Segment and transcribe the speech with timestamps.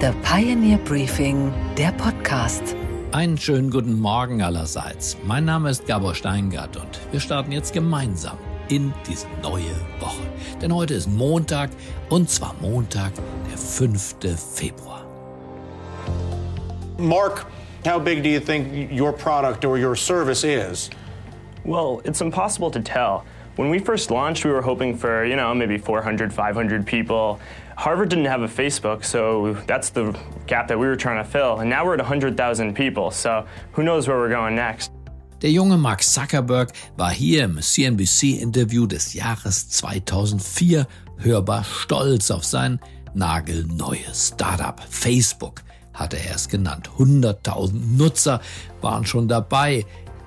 [0.00, 2.74] The Pioneer Briefing, der Podcast.
[3.12, 5.16] Einen schönen guten Morgen allerseits.
[5.24, 8.36] Mein Name ist Gabor Steingart und wir starten jetzt gemeinsam
[8.68, 9.70] in diese neue
[10.00, 10.22] Woche.
[10.60, 11.70] Denn heute ist Montag
[12.10, 13.12] und zwar Montag,
[13.48, 14.16] der 5.
[14.36, 15.06] Februar.
[16.98, 17.46] Mark,
[17.86, 20.90] how big do you think your product or your service is?
[21.64, 23.24] Well, it's impossible to tell.
[23.56, 27.38] When we first launched, we were hoping for, you know, maybe 400, 500 people.
[27.76, 30.16] Harvard didn't have a Facebook, so that's the
[30.46, 31.60] gap that we were trying to fill.
[31.60, 34.90] And now we're at 100,000 people, so who knows where we're going next.
[35.42, 40.86] Der junge Mark Zuckerberg war hier im CNBC-Interview des Jahres 2004
[41.18, 42.80] hörbar stolz auf sein
[43.14, 44.80] nagelneues Startup.
[44.88, 45.62] Facebook
[45.92, 46.88] hatte er es genannt.
[46.98, 48.40] 100.000 Nutzer
[48.80, 49.84] waren schon dabei.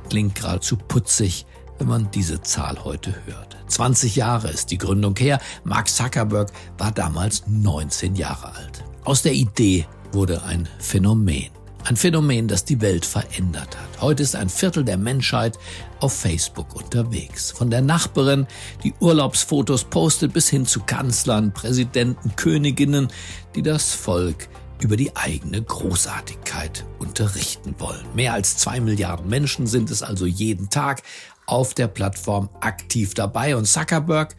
[0.10, 1.46] Klingt geradezu putzig
[1.78, 3.57] wenn man diese Zahl heute hört.
[3.68, 5.40] 20 Jahre ist die Gründung her.
[5.64, 8.84] Mark Zuckerberg war damals 19 Jahre alt.
[9.04, 11.50] Aus der Idee wurde ein Phänomen.
[11.84, 14.02] Ein Phänomen, das die Welt verändert hat.
[14.02, 15.58] Heute ist ein Viertel der Menschheit
[16.02, 17.52] auf Facebook unterwegs.
[17.52, 18.46] Von der Nachbarin,
[18.84, 23.08] die Urlaubsfotos postet, bis hin zu Kanzlern, Präsidenten, Königinnen,
[23.56, 24.50] die das Volk
[24.82, 28.06] über die eigene Großartigkeit unterrichten wollen.
[28.14, 31.04] Mehr als zwei Milliarden Menschen sind es also jeden Tag
[31.48, 34.36] auf der Plattform aktiv dabei und Zuckerberg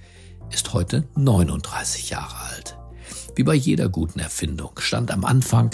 [0.50, 2.78] ist heute 39 Jahre alt.
[3.34, 5.70] Wie bei jeder guten Erfindung stand am Anfang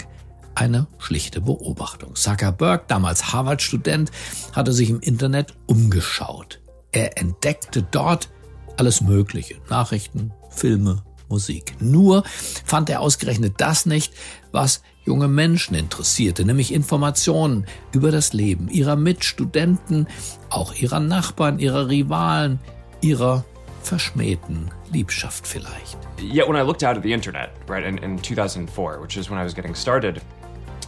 [0.55, 2.15] eine schlichte Beobachtung.
[2.15, 4.11] Zuckerberg, damals Harvard-Student,
[4.53, 6.61] hatte sich im Internet umgeschaut.
[6.91, 8.29] Er entdeckte dort
[8.77, 9.55] alles Mögliche.
[9.69, 11.75] Nachrichten, Filme, Musik.
[11.79, 12.23] Nur
[12.63, 14.13] fand er ausgerechnet das nicht,
[14.51, 20.07] was junge Menschen interessierte, nämlich Informationen über das Leben ihrer Mitstudenten,
[20.49, 22.59] auch ihrer Nachbarn, ihrer Rivalen,
[23.01, 23.45] ihrer
[23.83, 25.97] verschmähten Liebschaft vielleicht.
[26.19, 29.39] Yeah, when I looked out at the internet, right, in, in 2004, which is when
[29.39, 30.21] I was getting started,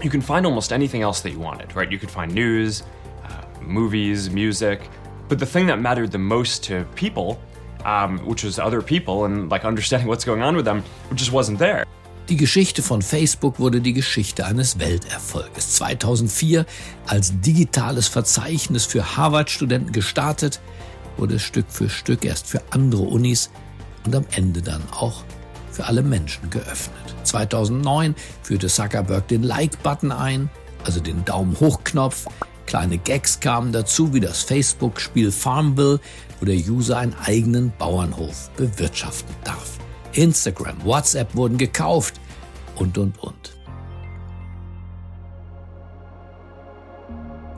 [0.01, 1.91] you can find almost anything else that you wanted, right?
[1.91, 2.83] You could find news,
[3.23, 4.89] uh, movies, music,
[5.29, 7.37] but the thing that mattered the most to people
[7.85, 10.83] um, which was other people and like understanding what's going on with them,
[11.15, 11.85] just wasn't there.
[12.29, 15.75] Die Geschichte von Facebook wurde die Geschichte eines Welterfolges.
[15.75, 16.65] 2004
[17.05, 20.59] als digitales Verzeichnis für Harvard-Studenten gestartet,
[21.15, 23.49] wurde es Stück für Stück erst für andere Unis
[24.05, 25.23] und am Ende dann auch
[25.71, 27.15] für alle Menschen geöffnet.
[27.23, 30.49] 2009 führte Zuckerberg den Like-Button ein,
[30.83, 32.25] also den Daumen hoch-Knopf.
[32.65, 36.01] Kleine Gags kamen dazu, wie das Facebook-Spiel Farmville,
[36.41, 39.76] wo der User einen eigenen Bauernhof bewirtschaften darf.
[40.17, 42.19] Instagram, WhatsApp wurden gekauft
[42.75, 43.57] und, und, und.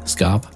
[0.03, 0.51] Es gab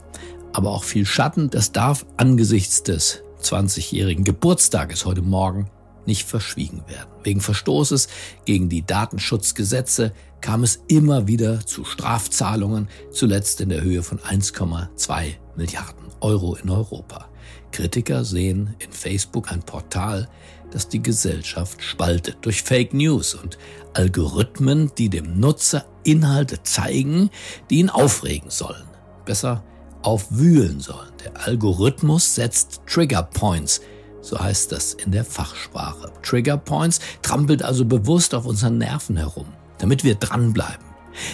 [0.52, 5.70] aber auch viel Schatten, das darf angesichts des 20-jährigen Geburtstages heute Morgen
[6.06, 7.10] nicht verschwiegen werden.
[7.24, 8.08] Wegen Verstoßes
[8.46, 15.36] gegen die Datenschutzgesetze kam es immer wieder zu Strafzahlungen, zuletzt in der Höhe von 1,2
[15.56, 17.30] Milliarden Euro in Europa.
[17.72, 20.30] Kritiker sehen in Facebook ein Portal,
[20.74, 23.58] das die Gesellschaft spaltet durch Fake News und
[23.94, 27.30] Algorithmen, die dem Nutzer Inhalte zeigen,
[27.70, 28.88] die ihn aufregen sollen.
[29.26, 29.64] Besser
[30.02, 31.12] aufwühlen sollen.
[31.24, 33.82] Der Algorithmus setzt Trigger Points,
[34.22, 36.12] so heißt das in der Fachsprache.
[36.24, 39.48] Trigger Points trampelt also bewusst auf unseren Nerven herum,
[39.78, 40.86] damit wir dranbleiben,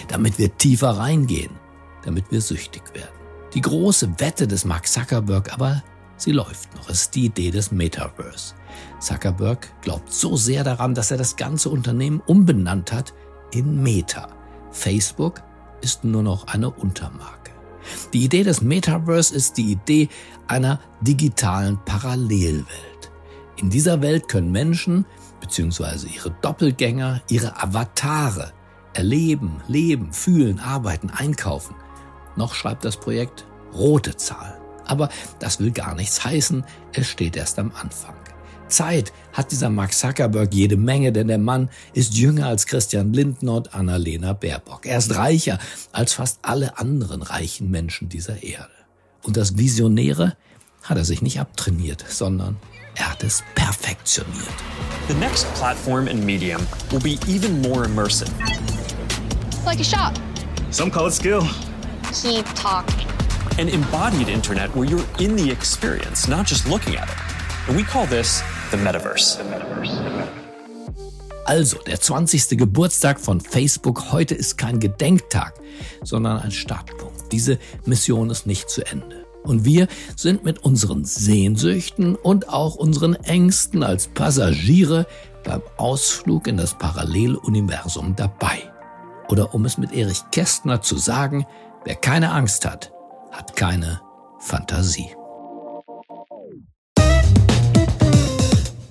[0.08, 1.52] damit wir tiefer reingehen,
[2.04, 3.14] damit wir süchtig werden.
[3.54, 5.82] Die große Wette des Mark Zuckerberg aber
[6.20, 6.90] Sie läuft noch.
[6.90, 8.54] Ist die Idee des Metaverse.
[9.00, 13.14] Zuckerberg glaubt so sehr daran, dass er das ganze Unternehmen umbenannt hat
[13.50, 14.28] in Meta.
[14.70, 15.42] Facebook
[15.80, 17.50] ist nur noch eine Untermarke.
[18.12, 20.08] Die Idee des Metaverse ist die Idee
[20.46, 22.66] einer digitalen Parallelwelt.
[23.56, 25.06] In dieser Welt können Menschen
[25.40, 26.08] bzw.
[26.14, 28.52] ihre Doppelgänger, ihre Avatare
[28.92, 31.74] erleben, leben, fühlen, arbeiten, einkaufen.
[32.36, 34.60] Noch schreibt das Projekt rote Zahlen.
[34.86, 35.08] Aber
[35.38, 38.14] das will gar nichts heißen, es steht erst am Anfang.
[38.70, 43.54] Zeit hat dieser Mark Zuckerberg jede Menge, denn der Mann ist jünger als Christian Lindner
[43.54, 44.86] und Annalena Baerbock.
[44.86, 45.58] Er ist reicher
[45.92, 48.70] als fast alle anderen reichen Menschen dieser Erde.
[49.22, 50.36] Und das Visionäre
[50.82, 52.56] hat er sich nicht abtrainiert, sondern
[52.94, 54.48] er hat es perfektioniert.
[55.08, 58.30] The next platform in Medium will be even more immersive.
[59.64, 60.14] Like a shop.
[60.70, 61.42] Some call it skill.
[62.12, 63.06] Keep talking.
[63.58, 67.16] An embodied internet where you're in the experience, not just looking at it.
[67.68, 69.38] And we call this the metaverse.
[71.44, 72.58] Also, der 20.
[72.58, 75.54] Geburtstag von Facebook heute ist kein Gedenktag,
[76.02, 77.32] sondern ein Startpunkt.
[77.32, 79.26] Diese Mission ist nicht zu Ende.
[79.42, 85.06] Und wir sind mit unseren Sehnsüchten und auch unseren Ängsten als Passagiere
[85.44, 88.58] beim Ausflug in das Paralleluniversum dabei.
[89.28, 91.46] Oder um es mit Erich Kästner zu sagen,
[91.84, 92.92] wer keine Angst hat,
[93.32, 94.00] hat keine
[94.38, 95.16] Fantasie.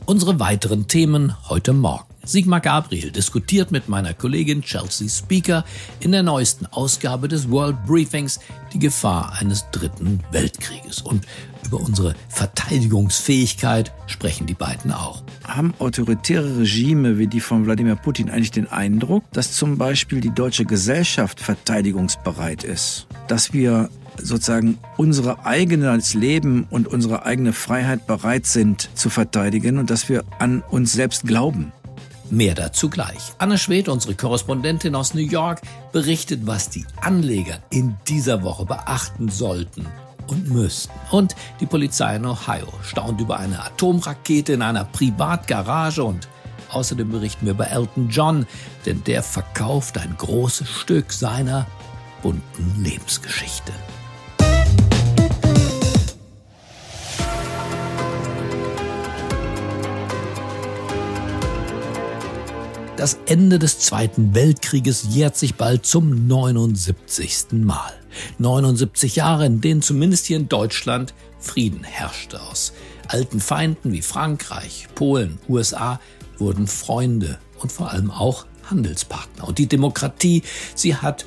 [0.10, 2.06] Unsere weiteren Themen heute Morgen.
[2.24, 5.64] Sigmar Gabriel diskutiert mit meiner Kollegin Chelsea Speaker
[6.00, 8.40] in der neuesten Ausgabe des World Briefings
[8.74, 11.04] die Gefahr eines dritten Weltkrieges.
[11.04, 11.28] Und
[11.64, 15.22] über unsere Verteidigungsfähigkeit sprechen die beiden auch.
[15.44, 20.34] Haben autoritäre Regime wie die von Wladimir Putin eigentlich den Eindruck, dass zum Beispiel die
[20.34, 23.06] deutsche Gesellschaft verteidigungsbereit ist?
[23.28, 23.92] Dass wir
[24.24, 30.24] sozusagen unser eigenes Leben und unsere eigene Freiheit bereit sind zu verteidigen und dass wir
[30.40, 31.72] an uns selbst glauben.
[32.32, 33.34] Mehr dazu gleich.
[33.40, 35.62] Anne Schwed, unsere Korrespondentin aus New York,
[35.92, 39.88] berichtet, was die Anleger in dieser Woche beachten sollten
[40.28, 40.94] und müssten.
[41.10, 46.28] Und die Polizei in Ohio staunt über eine Atomrakete in einer Privatgarage und
[46.72, 48.46] außerdem berichten wir über Elton John,
[48.86, 51.66] denn der verkauft ein großes Stück seiner
[52.22, 53.74] bunten Lebensgeschichte.
[63.00, 67.46] Das Ende des Zweiten Weltkrieges jährt sich bald zum 79.
[67.54, 67.94] Mal.
[68.40, 72.42] 79 Jahre, in denen zumindest hier in Deutschland Frieden herrschte.
[72.42, 72.74] Aus
[73.08, 76.02] alten Feinden wie Frankreich, Polen, USA
[76.40, 79.48] wurden Freunde und vor allem auch Handelspartner.
[79.48, 80.44] Und die Demokratie,
[80.76, 81.24] sie hat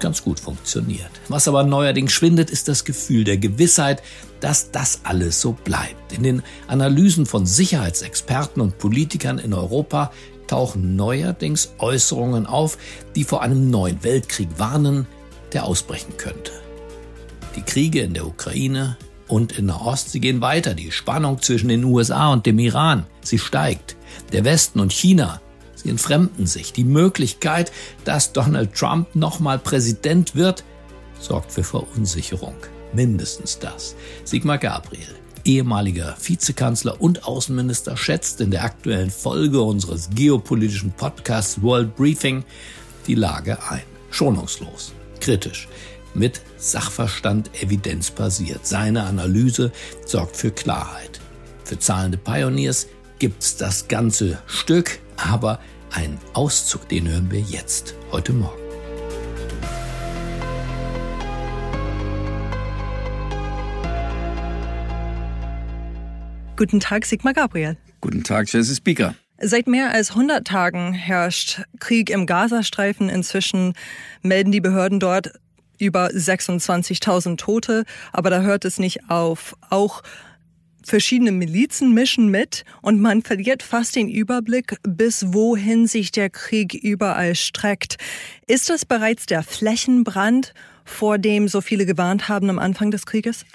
[0.00, 1.10] ganz gut funktioniert.
[1.28, 4.02] Was aber neuerdings schwindet, ist das Gefühl der Gewissheit,
[4.40, 6.12] dass das alles so bleibt.
[6.12, 10.12] In den Analysen von Sicherheitsexperten und Politikern in Europa
[10.50, 12.76] tauchen neuerdings Äußerungen auf,
[13.14, 15.06] die vor einem neuen Weltkrieg warnen,
[15.52, 16.52] der ausbrechen könnte.
[17.54, 18.96] Die Kriege in der Ukraine
[19.28, 20.74] und in der Ost, sie gehen weiter.
[20.74, 23.96] Die Spannung zwischen den USA und dem Iran, sie steigt.
[24.32, 25.40] Der Westen und China,
[25.76, 26.72] sie entfremden sich.
[26.72, 27.70] Die Möglichkeit,
[28.04, 30.64] dass Donald Trump nochmal Präsident wird,
[31.20, 32.56] sorgt für Verunsicherung.
[32.92, 33.94] Mindestens das.
[34.24, 35.14] Sigmar Gabriel,
[35.44, 42.44] ehemaliger Vizekanzler und Außenminister, schätzt in der aktuellen Folge unseres geopolitischen Podcasts World Briefing
[43.06, 43.82] die Lage ein.
[44.10, 45.68] Schonungslos, kritisch,
[46.14, 48.66] mit Sachverstand evidenzbasiert.
[48.66, 49.72] Seine Analyse
[50.04, 51.20] sorgt für Klarheit.
[51.64, 52.88] Für zahlende Pioneers
[53.18, 55.60] gibt's das ganze Stück, aber
[55.92, 58.59] einen Auszug, den hören wir jetzt, heute Morgen.
[66.60, 67.78] Guten Tag, Sigmar Gabriel.
[68.02, 69.14] Guten Tag, Jesse Speaker.
[69.40, 73.08] Seit mehr als 100 Tagen herrscht Krieg im Gazastreifen.
[73.08, 73.72] Inzwischen
[74.20, 75.32] melden die Behörden dort
[75.78, 77.84] über 26.000 Tote.
[78.12, 79.56] Aber da hört es nicht auf.
[79.70, 80.02] Auch
[80.84, 86.74] verschiedene Milizen mischen mit und man verliert fast den Überblick, bis wohin sich der Krieg
[86.74, 87.96] überall streckt.
[88.46, 90.52] Ist das bereits der Flächenbrand,
[90.84, 93.46] vor dem so viele gewarnt haben am Anfang des Krieges?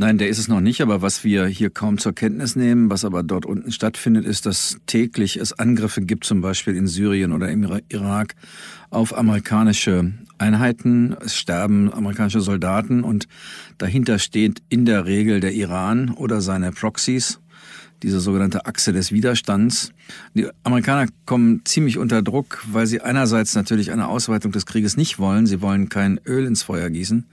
[0.00, 3.04] Nein, der ist es noch nicht, aber was wir hier kaum zur Kenntnis nehmen, was
[3.04, 7.48] aber dort unten stattfindet, ist, dass täglich es Angriffe gibt, zum Beispiel in Syrien oder
[7.48, 8.36] im Irak,
[8.90, 11.16] auf amerikanische Einheiten.
[11.20, 13.26] Es sterben amerikanische Soldaten und
[13.78, 17.40] dahinter steht in der Regel der Iran oder seine Proxys
[18.02, 19.92] diese sogenannte Achse des Widerstands.
[20.34, 25.18] Die Amerikaner kommen ziemlich unter Druck, weil sie einerseits natürlich eine Ausweitung des Krieges nicht
[25.18, 25.46] wollen.
[25.46, 27.26] Sie wollen kein Öl ins Feuer gießen.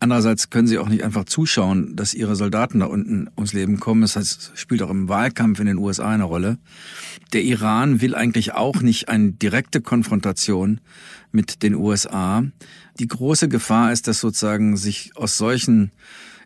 [0.00, 4.00] Andererseits können sie auch nicht einfach zuschauen, dass ihre Soldaten da unten ums Leben kommen.
[4.00, 6.58] Das heißt, es spielt auch im Wahlkampf in den USA eine Rolle.
[7.32, 10.80] Der Iran will eigentlich auch nicht eine direkte Konfrontation
[11.32, 12.44] mit den USA.
[12.98, 15.92] Die große Gefahr ist, dass sozusagen sich aus solchen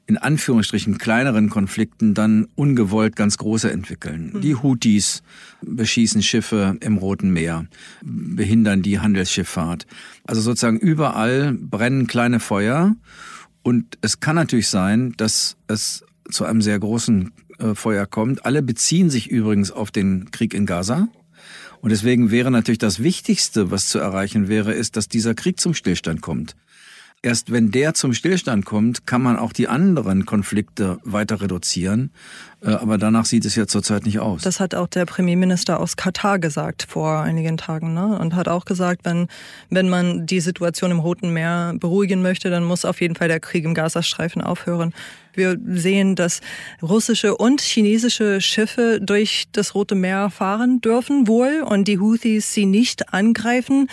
[0.06, 4.32] in Anführungsstrichen kleineren Konflikten dann ungewollt ganz große entwickeln.
[4.34, 4.40] Mhm.
[4.42, 5.22] Die Houthis
[5.62, 7.66] beschießen Schiffe im Roten Meer,
[8.02, 9.86] behindern die Handelsschifffahrt.
[10.24, 12.96] Also sozusagen überall brennen kleine Feuer
[13.62, 18.44] und es kann natürlich sein, dass es zu einem sehr großen äh, Feuer kommt.
[18.44, 21.08] Alle beziehen sich übrigens auf den Krieg in Gaza.
[21.80, 25.74] Und deswegen wäre natürlich das Wichtigste, was zu erreichen wäre, ist, dass dieser Krieg zum
[25.74, 26.56] Stillstand kommt.
[27.24, 32.10] Erst wenn der zum Stillstand kommt, kann man auch die anderen Konflikte weiter reduzieren.
[32.60, 34.42] Äh, aber danach sieht es ja zurzeit nicht aus.
[34.42, 37.94] Das hat auch der Premierminister aus Katar gesagt vor einigen Tagen.
[37.94, 38.18] Ne?
[38.18, 39.28] Und hat auch gesagt, wenn,
[39.70, 43.40] wenn man die Situation im Roten Meer beruhigen möchte, dann muss auf jeden Fall der
[43.40, 44.92] Krieg im Gazastreifen aufhören.
[45.32, 46.42] Wir sehen, dass
[46.82, 52.66] russische und chinesische Schiffe durch das Rote Meer fahren dürfen wohl und die Houthis sie
[52.66, 53.88] nicht angreifen.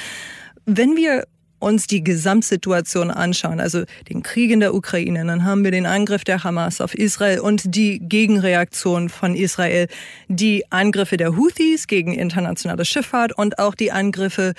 [0.65, 1.23] Wenn wir
[1.61, 6.23] uns die Gesamtsituation anschauen, also den Krieg in der Ukraine, dann haben wir den Angriff
[6.23, 9.87] der Hamas auf Israel und die Gegenreaktion von Israel,
[10.27, 14.53] die Angriffe der Houthis gegen internationale Schifffahrt und auch die Angriffe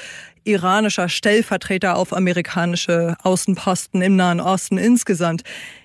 [0.44, 5.42] iranischer Stellvertreter auf amerikanische Außenposten im Nahen Osten insgesamt.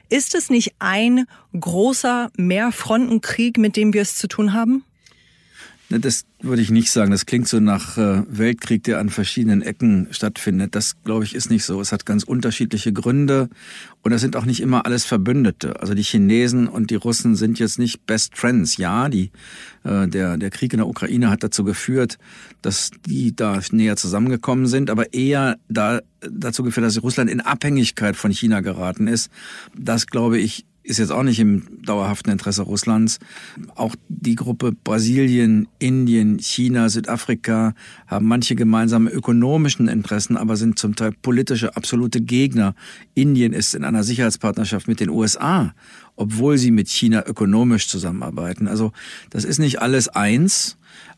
[0.09, 1.25] Ist es nicht ein
[1.59, 4.83] großer Mehrfrontenkrieg, mit dem wir es zu tun haben?
[5.89, 7.11] Ne, das würde ich nicht sagen.
[7.11, 10.75] Das klingt so nach äh, Weltkrieg, der an verschiedenen Ecken stattfindet.
[10.75, 11.79] Das, glaube ich, ist nicht so.
[11.79, 13.47] Es hat ganz unterschiedliche Gründe
[14.03, 15.79] und es sind auch nicht immer alles Verbündete.
[15.79, 18.75] Also die Chinesen und die Russen sind jetzt nicht Best Friends.
[18.75, 19.31] Ja, die,
[19.85, 22.17] äh, der, der Krieg in der Ukraine hat dazu geführt,
[22.61, 28.17] dass die da näher zusammengekommen sind, aber eher da, dazu geführt, dass Russland in Abhängigkeit
[28.17, 29.31] von China geraten ist.
[29.73, 33.19] Das, glaube ich, ist jetzt auch nicht im dauerhaften Interesse Russlands.
[33.75, 37.73] Auch die Gruppe Brasilien, Indien, China, Südafrika
[38.07, 42.73] haben manche gemeinsame ökonomischen Interessen, aber sind zum Teil politische absolute Gegner.
[43.13, 45.73] Indien ist in einer Sicherheitspartnerschaft mit den USA,
[46.15, 48.67] obwohl sie mit China ökonomisch zusammenarbeiten.
[48.67, 48.93] Also
[49.29, 50.77] das ist nicht alles eins,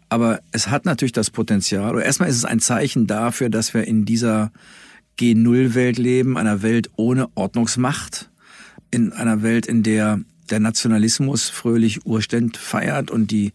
[0.09, 1.93] aber es hat natürlich das Potenzial.
[1.93, 4.51] Oder erstmal ist es ein Zeichen dafür, dass wir in dieser
[5.19, 8.28] G0-Welt leben, einer Welt ohne Ordnungsmacht
[8.91, 10.19] in einer Welt, in der
[10.49, 13.53] der Nationalismus fröhlich Urständ feiert und die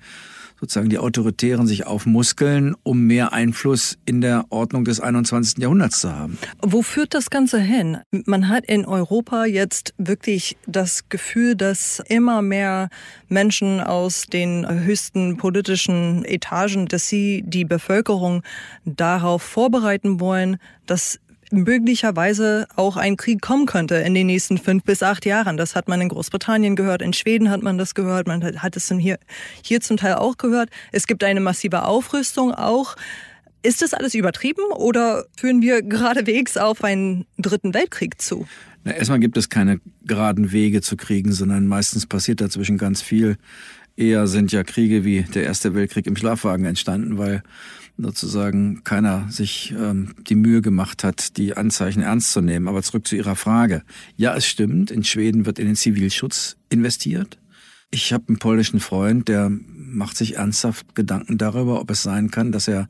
[0.60, 5.58] sozusagen die Autoritären sich aufmuskeln, um mehr Einfluss in der Ordnung des 21.
[5.58, 6.38] Jahrhunderts zu haben.
[6.62, 7.98] Wo führt das Ganze hin?
[8.24, 12.88] Man hat in Europa jetzt wirklich das Gefühl, dass immer mehr
[13.28, 18.42] Menschen aus den höchsten politischen Etagen, dass sie die Bevölkerung
[18.86, 21.18] darauf vorbereiten wollen, dass
[21.54, 25.56] möglicherweise auch ein Krieg kommen könnte in den nächsten fünf bis acht Jahren.
[25.56, 28.92] Das hat man in Großbritannien gehört, in Schweden hat man das gehört, man hat es
[28.99, 29.18] hier,
[29.62, 30.70] hier zum Teil auch gehört.
[30.92, 32.96] Es gibt eine massive Aufrüstung auch.
[33.62, 38.46] Ist das alles übertrieben oder führen wir geradewegs auf einen dritten Weltkrieg zu?
[38.84, 43.38] Na, erstmal gibt es keine geraden Wege zu Kriegen, sondern meistens passiert dazwischen ganz viel.
[43.96, 47.42] Eher sind ja Kriege wie der Erste Weltkrieg im Schlafwagen entstanden, weil
[47.96, 52.68] sozusagen keiner sich ähm, die Mühe gemacht hat, die Anzeichen ernst zu nehmen.
[52.68, 53.82] Aber zurück zu Ihrer Frage.
[54.16, 57.38] Ja, es stimmt, in Schweden wird in den Zivilschutz investiert.
[57.90, 62.50] Ich habe einen polnischen Freund, der macht sich ernsthaft Gedanken darüber, ob es sein kann,
[62.50, 62.88] dass er,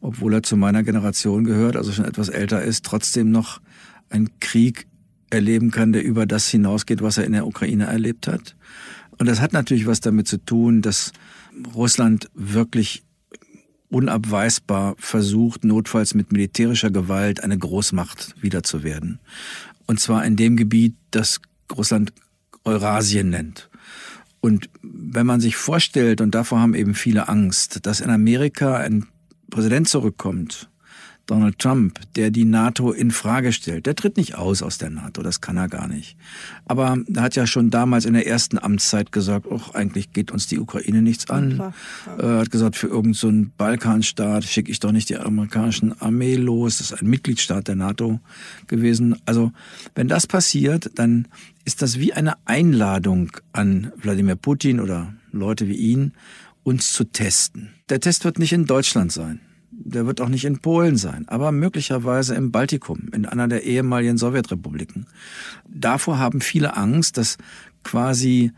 [0.00, 3.60] obwohl er zu meiner Generation gehört, also schon etwas älter ist, trotzdem noch
[4.08, 4.86] einen Krieg
[5.28, 8.56] erleben kann, der über das hinausgeht, was er in der Ukraine erlebt hat.
[9.18, 11.12] Und das hat natürlich was damit zu tun, dass
[11.74, 13.04] Russland wirklich
[13.90, 19.18] unabweisbar versucht, notfalls mit militärischer Gewalt eine Großmacht wiederzuwerden.
[19.86, 21.40] Und zwar in dem Gebiet, das
[21.76, 22.12] Russland
[22.64, 23.68] Eurasien nennt.
[24.40, 29.06] Und wenn man sich vorstellt, und davor haben eben viele Angst, dass in Amerika ein
[29.50, 30.69] Präsident zurückkommt,
[31.26, 33.86] Donald Trump, der die NATO in Frage stellt.
[33.86, 36.16] Der tritt nicht aus aus der NATO, das kann er gar nicht.
[36.66, 40.48] Aber er hat ja schon damals in der ersten Amtszeit gesagt, ach, eigentlich geht uns
[40.48, 41.72] die Ukraine nichts an.
[42.18, 46.36] Er hat gesagt, für irgendeinen so einen Balkanstaat schicke ich doch nicht die amerikanische Armee
[46.36, 46.78] los.
[46.78, 48.20] Das ist ein Mitgliedstaat der NATO
[48.66, 49.16] gewesen.
[49.24, 49.52] Also,
[49.94, 51.28] wenn das passiert, dann
[51.64, 56.12] ist das wie eine Einladung an Wladimir Putin oder Leute wie ihn,
[56.62, 57.70] uns zu testen.
[57.88, 59.40] Der Test wird nicht in Deutschland sein
[59.82, 64.18] der wird auch nicht in Polen sein, aber möglicherweise im Baltikum, in einer der ehemaligen
[64.18, 65.06] Sowjetrepubliken.
[65.68, 67.38] Davor haben viele Angst, dass
[67.82, 68.52] quasi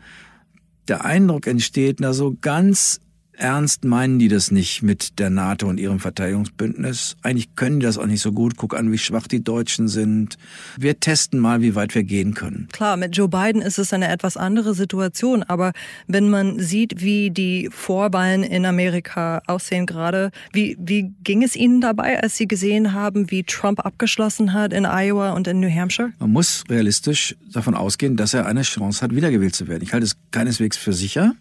[0.87, 2.99] der Eindruck entsteht, na so ganz
[3.37, 7.17] ernst meinen die das nicht mit der NATO und ihrem Verteidigungsbündnis.
[7.21, 8.57] Eigentlich können die das auch nicht so gut.
[8.57, 10.37] Guck an, wie schwach die Deutschen sind.
[10.77, 12.67] Wir testen mal, wie weit wir gehen können.
[12.71, 15.43] Klar, mit Joe Biden ist es eine etwas andere Situation.
[15.43, 15.73] Aber
[16.07, 21.81] wenn man sieht, wie die Vorwahlen in Amerika aussehen gerade, wie, wie ging es Ihnen
[21.81, 26.11] dabei, als Sie gesehen haben, wie Trump abgeschlossen hat in Iowa und in New Hampshire?
[26.19, 29.83] Man muss realistisch davon ausgehen, dass er eine Chance hat, wiedergewählt zu werden.
[29.83, 31.35] Ich halte es keineswegs für sicher.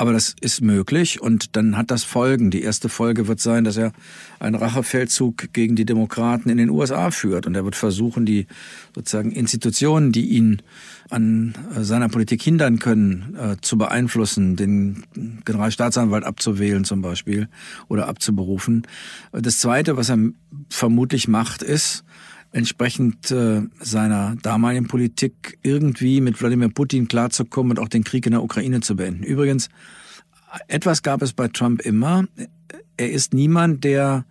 [0.00, 2.52] Aber das ist möglich und dann hat das Folgen.
[2.52, 3.92] Die erste Folge wird sein, dass er
[4.38, 8.46] einen Rachefeldzug gegen die Demokraten in den USA führt und er wird versuchen, die
[8.94, 10.62] sozusagen Institutionen, die ihn
[11.10, 15.04] an äh, seiner Politik hindern können, äh, zu beeinflussen, den
[15.44, 17.48] Generalstaatsanwalt abzuwählen zum Beispiel
[17.88, 18.86] oder abzuberufen.
[19.32, 20.18] Das Zweite, was er
[20.68, 22.04] vermutlich macht, ist,
[22.52, 28.32] entsprechend äh, seiner damaligen Politik irgendwie mit Wladimir Putin klarzukommen und auch den Krieg in
[28.32, 29.22] der Ukraine zu beenden.
[29.22, 29.68] Übrigens,
[30.66, 32.26] etwas gab es bei Trump immer.
[32.96, 34.24] Er ist niemand, der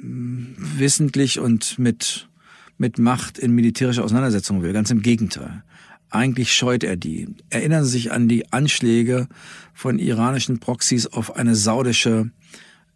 [0.00, 2.28] hm, wissentlich und mit,
[2.76, 4.72] mit Macht in militärische Auseinandersetzungen will.
[4.72, 5.62] Ganz im Gegenteil.
[6.10, 7.28] Eigentlich scheut er die.
[7.48, 9.28] Erinnern Sie sich an die Anschläge
[9.72, 12.30] von iranischen Proxys auf eine saudische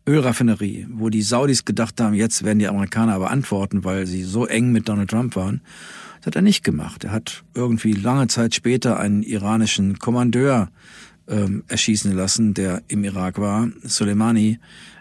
[0.07, 4.47] Ölraffinerie, wo die Saudis gedacht haben, jetzt werden die Amerikaner aber antworten, weil sie so
[4.47, 5.61] eng mit Donald Trump waren.
[6.19, 7.05] Das hat er nicht gemacht.
[7.05, 10.71] Er hat irgendwie lange Zeit später einen iranischen Kommandeur
[11.29, 14.59] ähm, erschießen lassen, der im Irak war, Soleimani.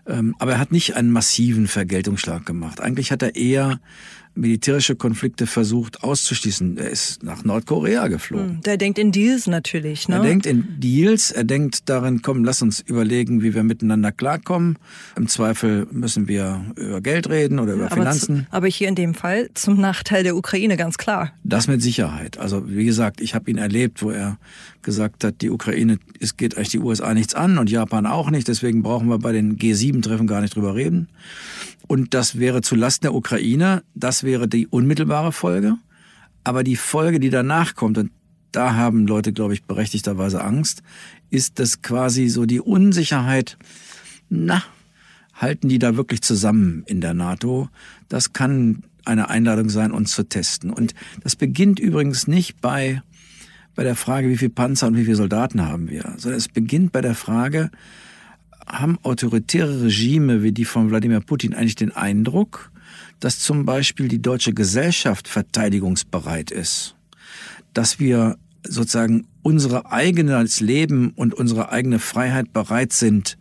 [0.08, 2.82] Ähm, aber er hat nicht einen massiven Vergeltungsschlag gemacht.
[2.82, 3.80] Eigentlich hat er eher
[4.36, 6.78] militärische Konflikte versucht auszuschließen.
[6.78, 8.56] Er ist nach Nordkorea geflogen.
[8.56, 10.16] Hm, der denkt in Deals natürlich, ne?
[10.16, 14.78] Er denkt in Deals, er denkt darin, komm, lass uns überlegen, wie wir miteinander klarkommen.
[15.16, 18.40] Im Zweifel müssen wir über Geld reden oder über aber Finanzen.
[18.40, 21.32] Zu, aber hier in dem Fall zum Nachteil der Ukraine, ganz klar.
[21.44, 22.38] Das mit Sicherheit.
[22.38, 24.38] Also wie gesagt, ich habe ihn erlebt, wo er
[24.82, 28.48] gesagt hat, die Ukraine, es geht eigentlich die USA nichts an und Japan auch nicht,
[28.48, 31.08] deswegen brauchen wir bei den G7-Treffen gar nicht drüber reden.
[31.88, 35.78] Und das wäre zu Lasten der Ukraine, das wäre die unmittelbare Folge.
[36.44, 38.12] Aber die Folge, die danach kommt, und
[38.52, 40.82] da haben Leute, glaube ich, berechtigterweise Angst,
[41.30, 43.58] ist dass quasi so die Unsicherheit,
[44.30, 44.64] na,
[45.34, 47.70] halten die da wirklich zusammen in der NATO?
[48.08, 50.72] Das kann eine Einladung sein, uns zu testen.
[50.72, 53.02] Und das beginnt übrigens nicht bei,
[53.76, 56.92] bei der Frage, wie viel Panzer und wie viele Soldaten haben wir, sondern es beginnt
[56.92, 57.70] bei der Frage,
[58.68, 62.72] haben autoritäre Regime wie die von Wladimir Putin eigentlich den Eindruck,
[63.20, 66.96] dass zum Beispiel die deutsche Gesellschaft verteidigungsbereit ist,
[67.74, 73.38] dass wir sozusagen unser eigenes Leben und unsere eigene Freiheit bereit sind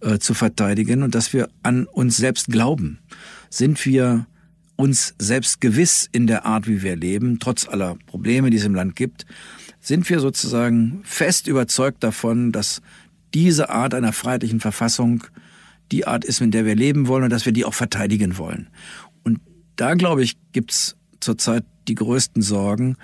[0.00, 2.98] äh, zu verteidigen und dass wir an uns selbst glauben.
[3.50, 4.26] Sind wir
[4.76, 8.74] uns selbst gewiss in der Art, wie wir leben, trotz aller Probleme, die es im
[8.74, 9.26] Land gibt,
[9.80, 12.80] sind wir sozusagen fest überzeugt davon, dass
[13.34, 15.24] diese Art einer freiheitlichen Verfassung
[15.92, 18.68] die Art ist, in der wir leben wollen und dass wir die auch verteidigen wollen.
[19.22, 19.40] Und
[19.76, 22.96] da, glaube ich, gibt's zurzeit die größten Sorgen,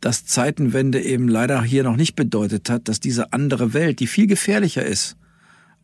[0.00, 4.26] dass Zeitenwende eben leider hier noch nicht bedeutet hat, dass diese andere Welt, die viel
[4.26, 5.16] gefährlicher ist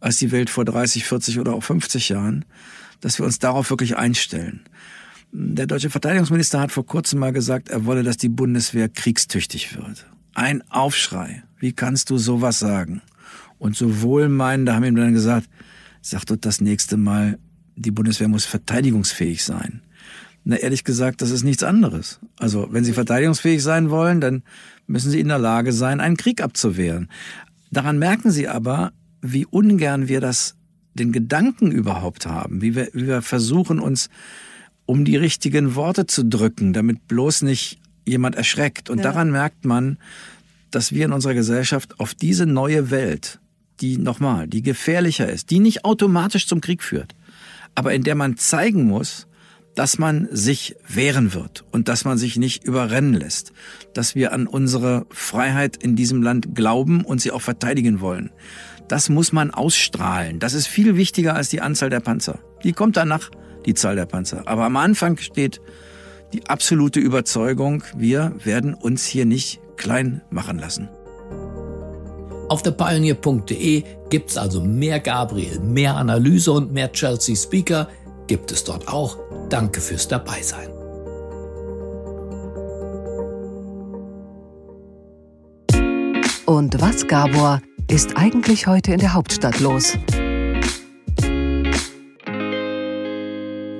[0.00, 2.44] als die Welt vor 30, 40 oder auch 50 Jahren,
[3.00, 4.60] dass wir uns darauf wirklich einstellen.
[5.32, 10.06] Der deutsche Verteidigungsminister hat vor kurzem mal gesagt, er wolle, dass die Bundeswehr kriegstüchtig wird.
[10.34, 11.42] Ein Aufschrei.
[11.58, 13.02] Wie kannst du sowas sagen?
[13.58, 15.48] Und so wohlmeinende haben ihm dann gesagt,
[16.00, 17.38] sag doch das nächste Mal,
[17.76, 19.82] die Bundeswehr muss verteidigungsfähig sein.
[20.44, 22.20] Na, ehrlich gesagt, das ist nichts anderes.
[22.38, 24.42] Also, wenn Sie verteidigungsfähig sein wollen, dann
[24.86, 27.08] müssen Sie in der Lage sein, einen Krieg abzuwehren.
[27.70, 30.54] Daran merken Sie aber, wie ungern wir das,
[30.94, 34.08] den Gedanken überhaupt haben, wie wir, wie wir versuchen, uns
[34.86, 38.88] um die richtigen Worte zu drücken, damit bloß nicht jemand erschreckt.
[38.88, 39.04] Und ja.
[39.04, 39.98] daran merkt man,
[40.70, 43.38] dass wir in unserer Gesellschaft auf diese neue Welt
[43.80, 47.14] die nochmal, die gefährlicher ist, die nicht automatisch zum Krieg führt,
[47.74, 49.26] aber in der man zeigen muss,
[49.74, 53.52] dass man sich wehren wird und dass man sich nicht überrennen lässt,
[53.94, 58.30] dass wir an unsere Freiheit in diesem Land glauben und sie auch verteidigen wollen.
[58.88, 60.40] Das muss man ausstrahlen.
[60.40, 62.40] Das ist viel wichtiger als die Anzahl der Panzer.
[62.64, 63.30] Die kommt danach,
[63.66, 64.48] die Zahl der Panzer.
[64.48, 65.60] Aber am Anfang steht
[66.32, 70.88] die absolute Überzeugung, wir werden uns hier nicht klein machen lassen.
[72.48, 77.88] Auf der Pioneer.de gibt's also mehr Gabriel, mehr Analyse und mehr Chelsea Speaker.
[78.26, 79.18] Gibt es dort auch.
[79.50, 80.70] Danke fürs Dabeisein.
[86.46, 89.98] Und was, Gabor, ist eigentlich heute in der Hauptstadt los?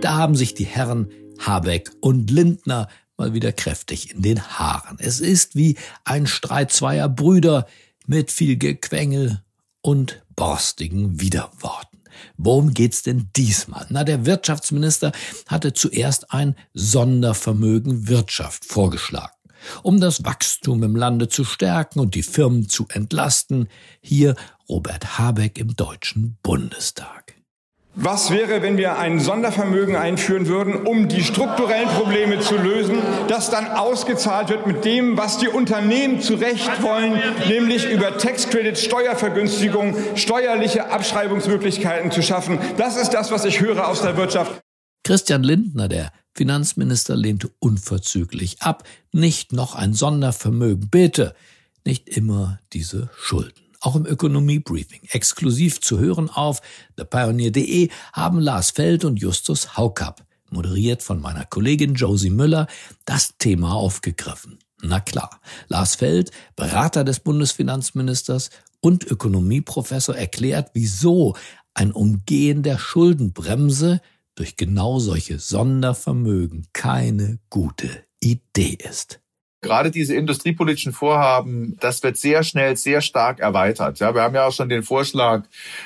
[0.03, 4.99] Da haben sich die Herren Habeck und Lindner mal wieder kräftig in den Haaren.
[5.01, 7.67] Es ist wie ein Streit zweier Brüder,
[8.09, 9.43] mit viel Gequengel
[9.83, 11.99] und borstigen Widerworten.
[12.37, 13.87] Worum geht's denn diesmal?
[13.91, 15.13] Na, der Wirtschaftsminister
[15.47, 19.35] hatte zuerst ein Sondervermögen Wirtschaft vorgeschlagen.
[19.83, 23.69] Um das Wachstum im Lande zu stärken und die Firmen zu entlasten,
[24.01, 24.35] hier
[24.69, 27.28] Robert Habeck im Deutschen Bundestag.
[28.01, 33.51] Was wäre, wenn wir ein Sondervermögen einführen würden, um die strukturellen Probleme zu lösen, das
[33.51, 38.85] dann ausgezahlt wird mit dem, was die Unternehmen zu Recht wollen, nämlich über Tax Credits,
[38.85, 42.61] Steuervergünstigung, steuerliche Abschreibungsmöglichkeiten zu schaffen.
[42.77, 44.61] Das ist das, was ich höre aus der Wirtschaft.
[45.03, 48.85] Christian Lindner, der Finanzminister, lehnte unverzüglich ab.
[49.11, 51.35] Nicht noch ein Sondervermögen, bitte.
[51.85, 55.01] Nicht immer diese Schulden auch im Ökonomie-Briefing.
[55.11, 56.61] Exklusiv zu hören auf
[56.97, 62.67] thepioneer.de haben Lars Feld und Justus Haukapp, moderiert von meiner Kollegin Josie Müller,
[63.05, 64.59] das Thema aufgegriffen.
[64.83, 71.37] Na klar, Lars Feld, Berater des Bundesfinanzministers und Ökonomieprofessor, erklärt, wieso
[71.75, 74.01] ein Umgehen der Schuldenbremse
[74.35, 79.21] durch genau solche Sondervermögen keine gute Idee ist.
[79.61, 83.99] Gerade diese industriepolitischen Vorhaben, das wird sehr schnell, sehr stark erweitert.
[83.99, 85.43] Ja, wir haben ja auch schon den Vorschlag,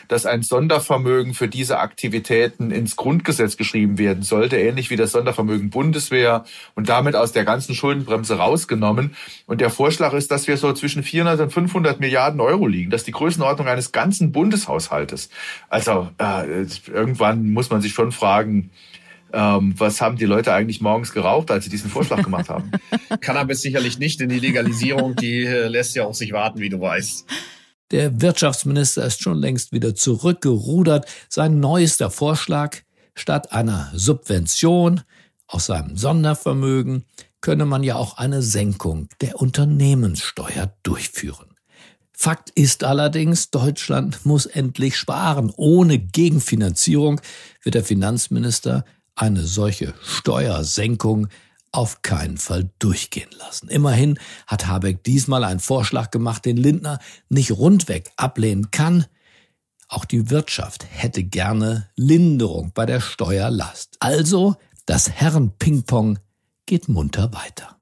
[0.08, 5.70] dass ein Sondervermögen für diese Aktivitäten ins Grundgesetz geschrieben werden sollte, ähnlich wie das Sondervermögen
[5.70, 9.16] Bundeswehr und damit aus der ganzen Schuldenbremse rausgenommen.
[9.46, 12.90] Und der Vorschlag ist, dass wir so zwischen 400 und 500 Milliarden Euro liegen.
[12.90, 15.30] Das ist die Größenordnung eines ganzen Bundeshaushaltes.
[15.70, 18.70] Also äh, irgendwann muss man sich schon fragen,
[19.32, 22.70] ähm, was haben die Leute eigentlich morgens geraucht, als sie diesen Vorschlag gemacht haben?
[23.20, 26.80] Cannabis sicherlich nicht, denn die Legalisierung, die äh, lässt ja auf sich warten, wie du
[26.80, 27.26] weißt.
[27.90, 31.06] Der Wirtschaftsminister ist schon längst wieder zurückgerudert.
[31.28, 32.78] Sein neuester Vorschlag,
[33.14, 35.02] statt einer Subvention
[35.46, 37.04] aus seinem Sondervermögen,
[37.42, 41.52] könne man ja auch eine Senkung der Unternehmenssteuer durchführen.
[42.14, 45.52] Fakt ist allerdings, Deutschland muss endlich sparen.
[45.56, 47.20] Ohne Gegenfinanzierung
[47.62, 51.28] wird der Finanzminister eine solche Steuersenkung
[51.72, 53.68] auf keinen Fall durchgehen lassen.
[53.68, 56.98] Immerhin hat Habeck diesmal einen Vorschlag gemacht, den Lindner
[57.28, 59.06] nicht rundweg ablehnen kann.
[59.88, 63.96] Auch die Wirtschaft hätte gerne Linderung bei der Steuerlast.
[64.00, 66.18] Also, das Herren-Ping-Pong
[66.66, 67.78] geht munter weiter.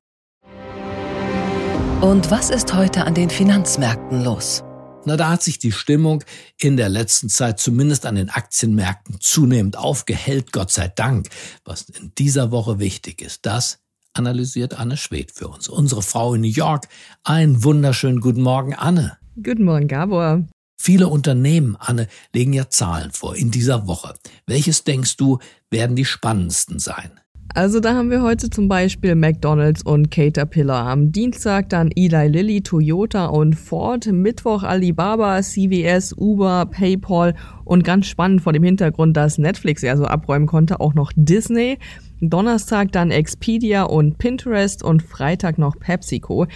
[2.00, 4.62] Und was ist heute an den Finanzmärkten los?
[5.06, 6.22] Na, da hat sich die Stimmung
[6.58, 11.28] in der letzten Zeit zumindest an den Aktienmärkten zunehmend aufgehellt, Gott sei Dank.
[11.64, 13.78] Was in dieser Woche wichtig ist, das
[14.12, 16.88] analysiert Anne Schwed für uns, unsere Frau in New York.
[17.24, 19.16] Einen wunderschönen guten Morgen, Anne.
[19.42, 20.44] Guten Morgen, Gabor.
[20.78, 24.14] Viele Unternehmen, Anne, legen ja Zahlen vor in dieser Woche.
[24.46, 25.38] Welches denkst du,
[25.70, 27.20] werden die spannendsten sein?
[27.52, 30.86] Also da haben wir heute zum Beispiel McDonald's und Caterpillar.
[30.86, 34.06] Am Dienstag dann Eli Lilly, Toyota und Ford.
[34.06, 37.34] Mittwoch Alibaba, CVS, Uber, PayPal
[37.64, 41.78] und ganz spannend vor dem Hintergrund, dass Netflix ja so abräumen konnte, auch noch Disney.
[42.20, 46.46] Donnerstag dann Expedia und Pinterest und Freitag noch PepsiCo.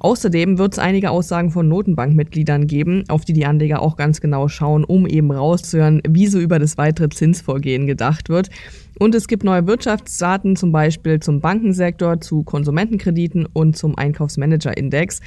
[0.00, 4.48] Außerdem wird es einige Aussagen von Notenbankmitgliedern geben, auf die die Anleger auch ganz genau
[4.48, 8.50] schauen, um eben rauszuhören, wie so über das weitere Zinsvorgehen gedacht wird.
[9.02, 15.18] Und es gibt neue Wirtschaftsdaten, zum Beispiel zum Bankensektor, zu Konsumentenkrediten und zum Einkaufsmanager-Index.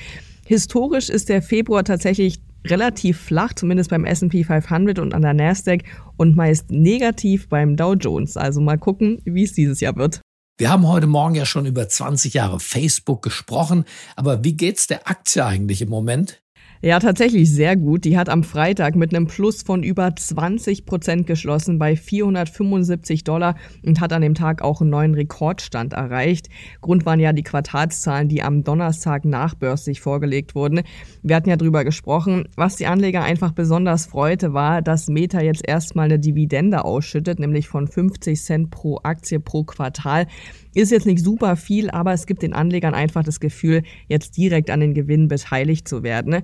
[0.46, 5.84] Historisch ist der Februar tatsächlich relativ flach, zumindest beim S&P 500 und an der Nasdaq
[6.16, 8.38] und meist negativ beim Dow Jones.
[8.38, 10.22] Also mal gucken, wie es dieses Jahr wird.
[10.58, 13.84] Wir haben heute Morgen ja schon über 20 Jahre Facebook gesprochen,
[14.16, 16.42] aber wie geht's der Aktie eigentlich im Moment?
[16.86, 18.06] Ja, tatsächlich sehr gut.
[18.06, 23.56] Die hat am Freitag mit einem Plus von über 20 Prozent geschlossen bei 475 Dollar
[23.84, 26.48] und hat an dem Tag auch einen neuen Rekordstand erreicht.
[26.82, 30.84] Grund waren ja die Quartalszahlen, die am Donnerstag nachbörslich vorgelegt wurden.
[31.24, 32.50] Wir hatten ja drüber gesprochen.
[32.56, 37.68] Was die Anleger einfach besonders freute, war, dass Meta jetzt erstmal eine Dividende ausschüttet, nämlich
[37.68, 40.28] von 50 Cent pro Aktie pro Quartal.
[40.76, 44.70] Ist jetzt nicht super viel, aber es gibt den Anlegern einfach das Gefühl, jetzt direkt
[44.70, 46.44] an den Gewinnen beteiligt zu werden.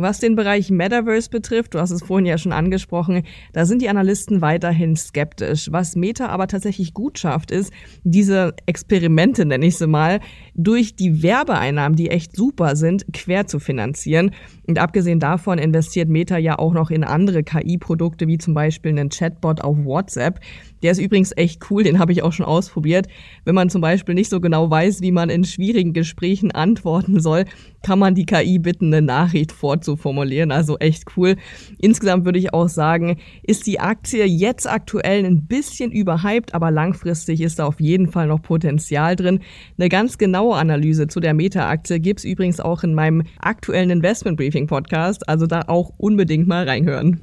[0.00, 3.88] Was den Bereich Metaverse betrifft, du hast es vorhin ja schon angesprochen, da sind die
[3.88, 5.72] Analysten weiterhin skeptisch.
[5.72, 7.72] Was Meta aber tatsächlich gut schafft, ist,
[8.04, 10.20] diese Experimente, nenne ich sie mal,
[10.54, 14.30] durch die Werbeeinnahmen, die echt super sind, quer zu finanzieren.
[14.68, 19.08] Und abgesehen davon investiert Meta ja auch noch in andere KI-Produkte, wie zum Beispiel einen
[19.08, 20.38] Chatbot auf WhatsApp.
[20.82, 23.08] Der ist übrigens echt cool, den habe ich auch schon ausprobiert.
[23.44, 27.46] Wenn man zum Beispiel nicht so genau weiß, wie man in schwierigen Gesprächen antworten soll,
[27.82, 29.52] kann man die KI bitten, eine Nachricht
[29.88, 30.52] vorzuformulieren.
[30.52, 31.36] Also echt cool.
[31.78, 37.40] Insgesamt würde ich auch sagen, ist die Aktie jetzt aktuell ein bisschen überhyped, aber langfristig
[37.40, 39.40] ist da auf jeden Fall noch Potenzial drin.
[39.78, 44.66] Eine ganz genaue Analyse zu der Meta-Aktie gibt's übrigens auch in meinem aktuellen Investment Briefing
[44.66, 45.28] Podcast.
[45.28, 47.22] Also da auch unbedingt mal reinhören.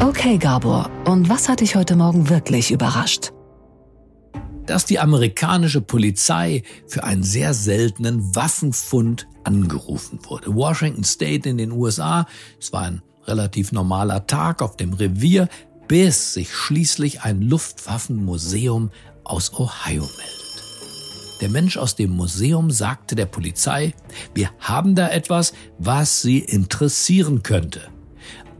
[0.00, 0.90] Okay, Gabor.
[1.06, 3.32] Und was hat dich heute Morgen wirklich überrascht?
[4.68, 10.54] Dass die amerikanische Polizei für einen sehr seltenen Waffenfund angerufen wurde.
[10.54, 12.26] Washington State in den USA,
[12.60, 15.48] es war ein relativ normaler Tag auf dem Revier,
[15.88, 18.90] bis sich schließlich ein Luftwaffenmuseum
[19.24, 20.38] aus Ohio meldet.
[21.40, 23.94] Der Mensch aus dem Museum sagte der Polizei,
[24.34, 27.88] wir haben da etwas, was Sie interessieren könnte.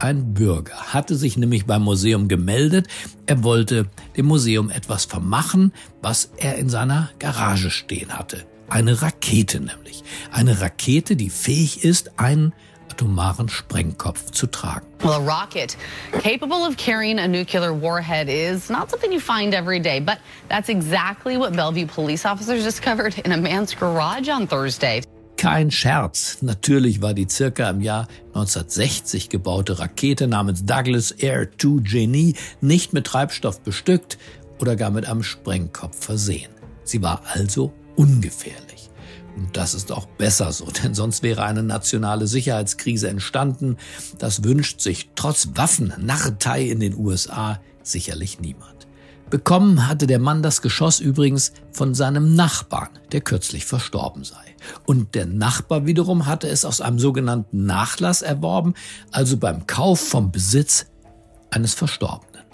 [0.01, 2.87] Ein Bürger hatte sich nämlich beim Museum gemeldet.
[3.27, 8.47] Er wollte dem Museum etwas vermachen, was er in seiner Garage stehen hatte.
[8.69, 10.05] Eine Rakete nämlich.
[10.31, 12.53] Eine Rakete, die fähig ist, einen
[12.91, 14.87] atomaren Sprengkopf zu tragen.
[15.03, 15.77] Well, a rocket
[16.23, 20.69] capable of carrying a nuclear warhead is not something you find every day, but that's
[20.69, 25.03] exactly what Bellevue police officers discovered in a man's garage on Thursday.
[25.39, 26.39] Kein Scherz.
[26.41, 32.93] Natürlich war die circa im Jahr 1960 gebaute Rakete namens Douglas Air 2 Genie nicht
[32.93, 34.19] mit Treibstoff bestückt
[34.61, 36.51] oder gar mit einem Sprengkopf versehen.
[36.83, 38.91] Sie war also ungefährlich.
[39.37, 43.77] Und das ist auch besser so, denn sonst wäre eine nationale Sicherheitskrise entstanden.
[44.19, 48.89] Das wünscht sich trotz Waffennarretei in den USA sicherlich niemand.
[49.31, 54.48] Bekommen hatte der Mann das Geschoss übrigens von seinem Nachbarn, der kürzlich verstorben sei.
[54.87, 58.75] Und der Nachbar wiederum hatte es aus einem sogenannten Nachlass erworben,
[59.11, 60.87] also beim Kauf vom Besitz
[61.51, 62.45] eines Verstorbenen.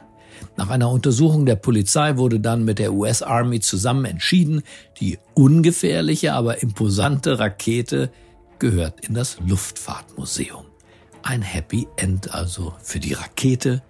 [0.56, 4.62] Nach einer Untersuchung der Polizei wurde dann mit der US Army zusammen entschieden,
[5.00, 8.10] die ungefährliche, aber imposante Rakete
[8.60, 10.64] gehört in das Luftfahrtmuseum.
[11.22, 13.82] Ein Happy End also für die Rakete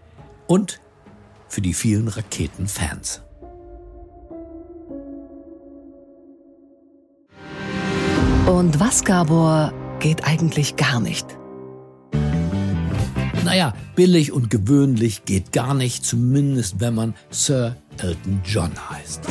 [0.46, 0.80] und
[1.48, 3.22] für die vielen Raketenfans.
[8.46, 11.26] Und was, Gabor, geht eigentlich gar nicht?
[13.42, 19.22] Naja, billig und gewöhnlich geht gar nicht, zumindest wenn man Sir Elton John heißt.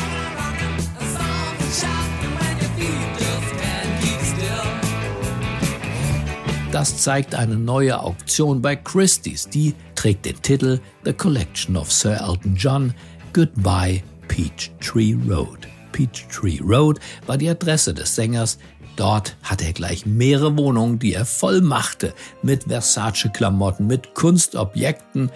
[6.71, 9.47] Das zeigt eine neue Auktion bei Christie's.
[9.47, 12.95] Die trägt den Titel The Collection of Sir Elton John
[13.31, 15.67] Goodbye Peachtree Road.
[15.91, 18.57] Peachtree Road war die Adresse des Sängers.
[18.95, 25.31] Dort hatte er gleich mehrere Wohnungen, die er voll machte mit Versace-Klamotten, mit Kunstobjekten,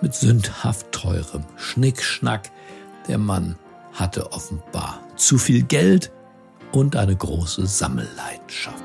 [0.00, 2.50] mit sündhaft teurem Schnickschnack.
[3.08, 3.56] Der Mann
[3.92, 6.10] hatte offenbar zu viel Geld
[6.72, 8.82] und eine große Sammelleidenschaft.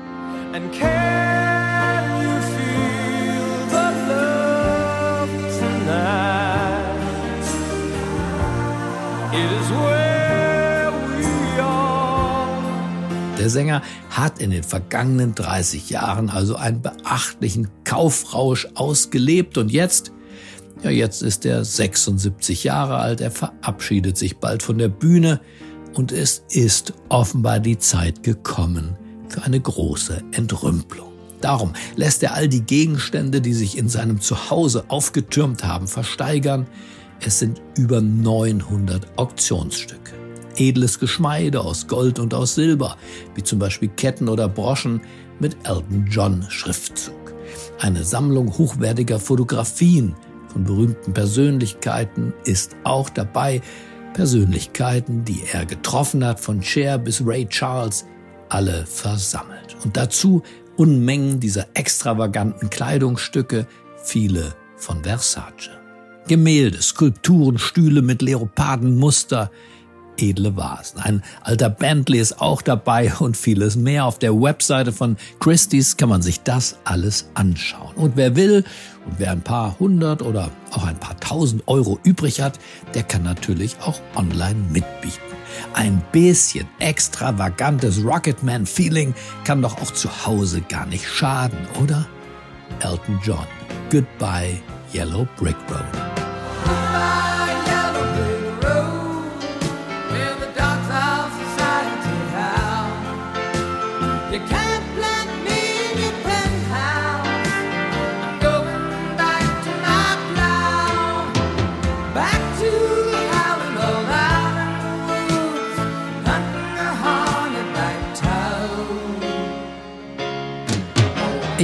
[13.46, 13.80] Der Sänger
[14.10, 20.10] hat in den vergangenen 30 Jahren also einen beachtlichen Kaufrausch ausgelebt und jetzt,
[20.82, 25.40] ja, jetzt ist er 76 Jahre alt, er verabschiedet sich bald von der Bühne
[25.94, 28.96] und es ist offenbar die Zeit gekommen
[29.28, 31.12] für eine große Entrümpelung.
[31.40, 36.66] Darum lässt er all die Gegenstände, die sich in seinem Zuhause aufgetürmt haben, versteigern.
[37.24, 40.25] Es sind über 900 Auktionsstücke.
[40.56, 42.96] Edles Geschmeide aus Gold und aus Silber,
[43.34, 45.00] wie zum Beispiel Ketten oder Broschen
[45.38, 47.34] mit Elton John Schriftzug.
[47.80, 50.14] Eine Sammlung hochwertiger Fotografien
[50.52, 53.60] von berühmten Persönlichkeiten ist auch dabei.
[54.14, 58.06] Persönlichkeiten, die er getroffen hat, von Cher bis Ray Charles,
[58.48, 59.76] alle versammelt.
[59.84, 60.42] Und dazu
[60.76, 63.66] Unmengen dieser extravaganten Kleidungsstücke,
[64.02, 65.70] viele von Versace.
[66.28, 69.50] Gemälde, Skulpturen, Stühle mit Leopardenmuster,
[70.18, 71.00] edle Vasen.
[71.00, 74.04] Ein alter Bentley ist auch dabei und vieles mehr.
[74.04, 77.94] Auf der Webseite von Christie's kann man sich das alles anschauen.
[77.96, 78.64] Und wer will
[79.06, 82.58] und wer ein paar hundert oder auch ein paar tausend Euro übrig hat,
[82.94, 85.20] der kann natürlich auch online mitbieten.
[85.74, 92.06] Ein bisschen extravagantes Rocketman-Feeling kann doch auch zu Hause gar nicht schaden, oder?
[92.80, 93.46] Elton John,
[93.90, 94.60] Goodbye
[94.92, 97.35] Yellow Brick Road.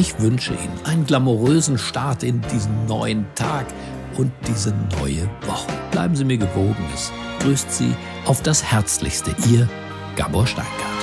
[0.02, 3.66] Ich wünsche Ihnen einen glamourösen Start in diesen neuen Tag
[4.18, 5.70] und diese neue Woche.
[5.92, 6.84] Bleiben Sie mir gewogen.
[6.92, 7.94] Es grüßt Sie
[8.26, 9.32] auf das Herzlichste.
[9.48, 9.68] Ihr
[10.16, 11.01] Gabor Steingart.